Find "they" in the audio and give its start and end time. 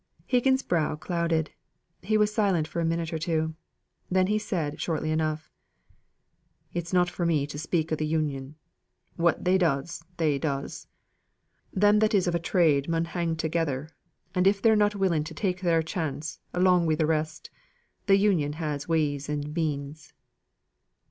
9.45-9.59, 10.17-10.39